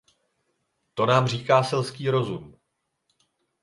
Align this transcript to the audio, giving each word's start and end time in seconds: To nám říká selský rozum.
To 0.93 1.05
nám 1.05 1.27
říká 1.27 1.63
selský 1.63 2.09
rozum. 2.09 2.57